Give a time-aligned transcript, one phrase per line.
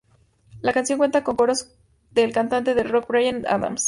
[0.61, 1.75] La canción cuenta con coros
[2.09, 3.79] de el cantante de rock Bryan Adams.